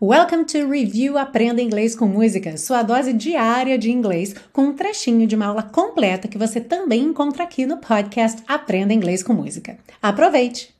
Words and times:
Welcome 0.00 0.44
to 0.44 0.70
Review 0.70 1.18
Aprenda 1.18 1.60
Inglês 1.60 1.96
com 1.96 2.06
Música, 2.06 2.56
sua 2.56 2.84
dose 2.84 3.12
diária 3.12 3.76
de 3.76 3.90
inglês, 3.90 4.32
com 4.52 4.66
um 4.66 4.72
trechinho 4.72 5.26
de 5.26 5.34
uma 5.34 5.46
aula 5.46 5.64
completa 5.64 6.28
que 6.28 6.38
você 6.38 6.60
também 6.60 7.02
encontra 7.02 7.42
aqui 7.42 7.66
no 7.66 7.78
podcast 7.78 8.40
Aprenda 8.46 8.94
Inglês 8.94 9.24
com 9.24 9.32
Música. 9.32 9.76
Aproveite! 10.00 10.72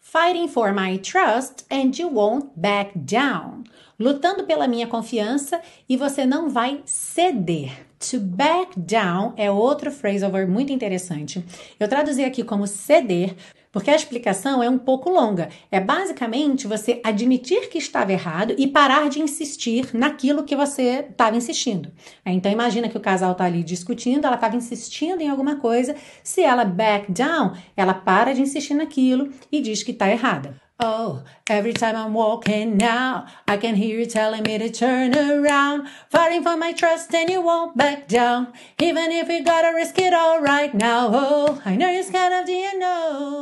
Fighting 0.00 0.48
for 0.48 0.72
my 0.72 0.96
trust 0.96 1.66
and 1.70 1.92
you 1.98 2.08
won't 2.08 2.48
back 2.56 2.98
down. 2.98 3.62
Lutando 4.00 4.44
pela 4.44 4.66
minha 4.66 4.86
confiança 4.86 5.60
e 5.86 5.94
você 5.94 6.24
não 6.24 6.48
vai 6.48 6.80
ceder. 6.86 7.86
To 8.10 8.18
back 8.18 8.72
down 8.80 9.34
é 9.36 9.50
outro 9.50 9.92
phrasal 9.92 10.30
verb 10.30 10.50
muito 10.50 10.72
interessante. 10.72 11.44
Eu 11.78 11.86
traduzi 11.88 12.24
aqui 12.24 12.42
como 12.42 12.66
ceder 12.66 13.36
porque 13.72 13.90
a 13.90 13.96
explicação 13.96 14.62
é 14.62 14.68
um 14.68 14.78
pouco 14.78 15.10
longa. 15.10 15.48
É 15.70 15.80
basicamente 15.80 16.66
você 16.66 17.00
admitir 17.02 17.70
que 17.70 17.78
estava 17.78 18.12
errado 18.12 18.54
e 18.58 18.68
parar 18.68 19.08
de 19.08 19.20
insistir 19.20 19.88
naquilo 19.94 20.44
que 20.44 20.54
você 20.54 21.06
estava 21.10 21.36
insistindo. 21.36 21.90
Então 22.24 22.52
imagina 22.52 22.88
que 22.88 22.96
o 22.96 23.00
casal 23.00 23.32
está 23.32 23.46
ali 23.46 23.64
discutindo, 23.64 24.26
ela 24.26 24.36
estava 24.36 24.54
insistindo 24.54 25.22
em 25.22 25.28
alguma 25.28 25.56
coisa. 25.56 25.96
Se 26.22 26.42
ela 26.42 26.64
back 26.64 27.10
down, 27.10 27.54
ela 27.74 27.94
para 27.94 28.34
de 28.34 28.42
insistir 28.42 28.74
naquilo 28.74 29.32
e 29.50 29.60
diz 29.60 29.82
que 29.82 29.92
está 29.92 30.08
errada. 30.08 30.60
Oh, 30.84 31.22
every 31.48 31.72
time 31.72 31.94
I'm 31.94 32.12
walking 32.12 32.76
now, 32.76 33.26
I 33.46 33.56
can 33.56 33.76
hear 33.76 34.00
you 34.00 34.04
telling 34.04 34.42
me 34.42 34.58
to 34.58 34.68
turn 34.68 35.14
around. 35.14 35.88
Fighting 36.10 36.42
for 36.42 36.56
my 36.56 36.72
trust 36.72 37.14
and 37.14 37.30
you 37.30 37.40
won't 37.40 37.76
back 37.76 38.08
down. 38.08 38.52
Even 38.80 39.12
if 39.12 39.28
you 39.28 39.44
gotta 39.44 39.72
risk 39.76 39.96
it 40.00 40.12
all 40.12 40.40
right 40.40 40.74
now. 40.74 41.08
Oh, 41.12 41.62
I 41.64 41.76
know 41.76 41.88
you're 41.88 42.02
scared 42.02 42.32
of 42.32 42.46
the 42.46 42.64
unknown. 42.64 43.41